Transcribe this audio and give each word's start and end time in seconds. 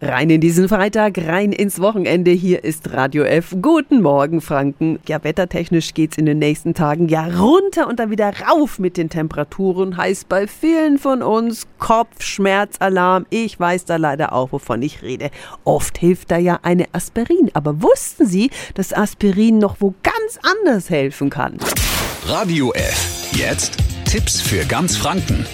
Rein 0.00 0.30
in 0.30 0.40
diesen 0.40 0.68
Freitag, 0.68 1.18
rein 1.26 1.50
ins 1.50 1.80
Wochenende. 1.80 2.30
Hier 2.30 2.62
ist 2.62 2.92
Radio 2.92 3.24
F. 3.24 3.56
Guten 3.60 4.00
Morgen, 4.00 4.40
Franken. 4.40 5.00
Ja, 5.08 5.24
wettertechnisch 5.24 5.92
geht's 5.92 6.16
in 6.16 6.24
den 6.24 6.38
nächsten 6.38 6.72
Tagen 6.72 7.08
ja 7.08 7.26
runter 7.26 7.88
und 7.88 7.98
dann 7.98 8.08
wieder 8.12 8.32
rauf 8.48 8.78
mit 8.78 8.96
den 8.96 9.10
Temperaturen. 9.10 9.96
Heißt 9.96 10.28
bei 10.28 10.46
vielen 10.46 10.98
von 10.98 11.20
uns 11.20 11.66
Kopfschmerzalarm. 11.80 13.26
Ich 13.30 13.58
weiß 13.58 13.86
da 13.86 13.96
leider 13.96 14.32
auch, 14.34 14.52
wovon 14.52 14.82
ich 14.82 15.02
rede. 15.02 15.30
Oft 15.64 15.98
hilft 15.98 16.30
da 16.30 16.38
ja 16.38 16.60
eine 16.62 16.86
Aspirin. 16.92 17.50
Aber 17.54 17.82
wussten 17.82 18.24
Sie, 18.24 18.50
dass 18.74 18.92
Aspirin 18.92 19.58
noch 19.58 19.80
wo 19.80 19.94
ganz 20.04 20.38
anders 20.42 20.90
helfen 20.90 21.28
kann? 21.28 21.58
Radio 22.24 22.72
F. 22.74 23.32
Jetzt 23.32 23.78
Tipps 24.04 24.40
für 24.40 24.64
ganz 24.64 24.96
Franken. 24.96 25.44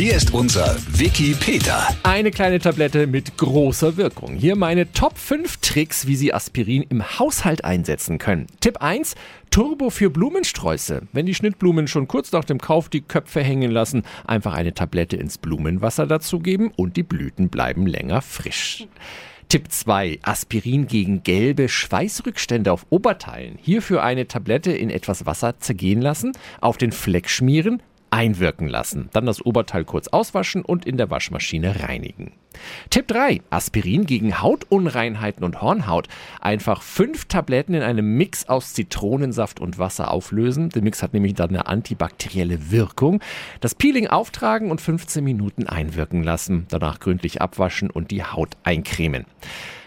Hier 0.00 0.14
ist 0.14 0.32
unser 0.32 0.78
Wiki 0.98 1.36
Peter. 1.38 1.86
Eine 2.04 2.30
kleine 2.30 2.58
Tablette 2.58 3.06
mit 3.06 3.36
großer 3.36 3.98
Wirkung. 3.98 4.34
Hier 4.34 4.56
meine 4.56 4.90
Top 4.92 5.18
5 5.18 5.58
Tricks, 5.58 6.06
wie 6.06 6.16
Sie 6.16 6.32
Aspirin 6.32 6.86
im 6.88 7.18
Haushalt 7.18 7.66
einsetzen 7.66 8.16
können. 8.16 8.46
Tipp 8.60 8.78
1. 8.80 9.14
Turbo 9.50 9.90
für 9.90 10.08
Blumensträuße. 10.08 11.02
Wenn 11.12 11.26
die 11.26 11.34
Schnittblumen 11.34 11.86
schon 11.86 12.08
kurz 12.08 12.32
nach 12.32 12.46
dem 12.46 12.62
Kauf 12.62 12.88
die 12.88 13.02
Köpfe 13.02 13.42
hängen 13.42 13.70
lassen, 13.70 14.04
einfach 14.26 14.54
eine 14.54 14.72
Tablette 14.72 15.16
ins 15.16 15.36
Blumenwasser 15.36 16.06
dazugeben 16.06 16.72
und 16.74 16.96
die 16.96 17.02
Blüten 17.02 17.50
bleiben 17.50 17.86
länger 17.86 18.22
frisch. 18.22 18.86
Tipp 19.50 19.70
2. 19.70 20.20
Aspirin 20.22 20.86
gegen 20.86 21.24
gelbe 21.24 21.68
Schweißrückstände 21.68 22.72
auf 22.72 22.86
Oberteilen. 22.88 23.58
Hierfür 23.60 24.02
eine 24.02 24.28
Tablette 24.28 24.72
in 24.72 24.88
etwas 24.88 25.26
Wasser 25.26 25.58
zergehen 25.58 26.00
lassen, 26.00 26.32
auf 26.62 26.78
den 26.78 26.92
Fleck 26.92 27.28
schmieren, 27.28 27.82
einwirken 28.20 28.68
lassen. 28.68 29.08
Dann 29.14 29.24
das 29.24 29.40
Oberteil 29.40 29.86
kurz 29.86 30.08
auswaschen 30.08 30.62
und 30.62 30.84
in 30.84 30.98
der 30.98 31.08
Waschmaschine 31.08 31.80
reinigen. 31.80 32.32
Tipp 32.90 33.08
3. 33.08 33.40
Aspirin 33.48 34.04
gegen 34.04 34.42
Hautunreinheiten 34.42 35.42
und 35.42 35.62
Hornhaut. 35.62 36.06
Einfach 36.38 36.82
fünf 36.82 37.24
Tabletten 37.24 37.72
in 37.72 37.82
einem 37.82 38.18
Mix 38.18 38.46
aus 38.46 38.74
Zitronensaft 38.74 39.58
und 39.58 39.78
Wasser 39.78 40.10
auflösen. 40.10 40.68
Der 40.68 40.82
Mix 40.82 41.02
hat 41.02 41.14
nämlich 41.14 41.32
dann 41.32 41.48
eine 41.48 41.66
antibakterielle 41.66 42.70
Wirkung. 42.70 43.22
Das 43.62 43.74
Peeling 43.74 44.08
auftragen 44.08 44.70
und 44.70 44.82
15 44.82 45.24
Minuten 45.24 45.66
einwirken 45.66 46.22
lassen. 46.22 46.66
Danach 46.68 47.00
gründlich 47.00 47.40
abwaschen 47.40 47.88
und 47.88 48.10
die 48.10 48.22
Haut 48.22 48.50
eincremen. 48.64 49.24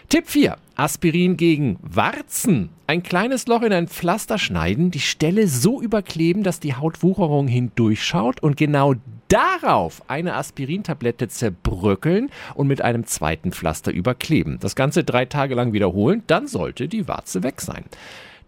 Tipp 0.08 0.28
4. 0.28 0.56
Aspirin 0.76 1.36
gegen 1.36 1.78
Warzen. 1.82 2.70
Ein 2.86 3.02
kleines 3.02 3.46
Loch 3.46 3.62
in 3.62 3.72
ein 3.72 3.88
Pflaster 3.88 4.38
schneiden, 4.38 4.90
die 4.90 5.00
Stelle 5.00 5.48
so 5.48 5.80
überkleben, 5.80 6.42
dass 6.42 6.60
die 6.60 6.74
Hautwucherung 6.74 7.48
hindurchschaut 7.48 8.42
und 8.42 8.56
genau 8.56 8.94
darauf 9.28 10.02
eine 10.08 10.34
Aspirintablette 10.34 11.28
zerbröckeln 11.28 12.30
und 12.54 12.68
mit 12.68 12.82
einem 12.82 13.06
zweiten 13.06 13.52
Pflaster 13.52 13.92
überkleben. 13.92 14.58
Das 14.60 14.76
Ganze 14.76 15.04
drei 15.04 15.24
Tage 15.24 15.54
lang 15.54 15.72
wiederholen, 15.72 16.22
dann 16.26 16.46
sollte 16.46 16.86
die 16.86 17.08
Warze 17.08 17.42
weg 17.42 17.60
sein. 17.60 17.84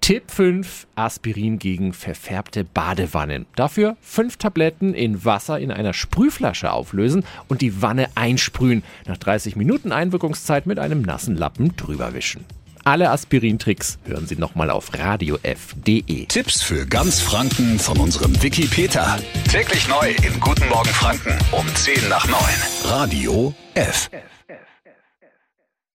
Tipp 0.00 0.30
5, 0.30 0.86
Aspirin 0.94 1.58
gegen 1.58 1.92
verfärbte 1.92 2.64
Badewannen. 2.64 3.46
Dafür 3.56 3.96
fünf 4.00 4.36
Tabletten 4.36 4.94
in 4.94 5.24
Wasser 5.24 5.58
in 5.58 5.70
einer 5.70 5.92
Sprühflasche 5.92 6.70
auflösen 6.70 7.24
und 7.48 7.60
die 7.60 7.82
Wanne 7.82 8.08
einsprühen. 8.14 8.82
Nach 9.06 9.16
30 9.16 9.56
Minuten 9.56 9.92
Einwirkungszeit 9.92 10.66
mit 10.66 10.78
einem 10.78 11.02
nassen 11.02 11.36
Lappen 11.36 11.76
drüber 11.76 12.14
wischen. 12.14 12.44
Alle 12.86 13.10
Aspirin-Tricks 13.10 13.98
hören 14.04 14.28
Sie 14.28 14.36
nochmal 14.36 14.70
auf 14.70 14.96
radiof.de. 14.96 16.26
Tipps 16.26 16.62
für 16.62 16.86
ganz 16.86 17.20
Franken 17.20 17.80
von 17.80 17.98
unserem 17.98 18.40
Wiki 18.40 18.68
Peter. 18.68 19.18
Täglich 19.50 19.88
neu 19.88 20.10
in 20.24 20.38
Guten 20.38 20.68
Morgen 20.68 20.90
Franken 20.90 21.36
um 21.50 21.66
10 21.74 22.08
nach 22.08 22.28
9. 22.28 22.38
Radio 22.84 23.52
F. 23.74 24.08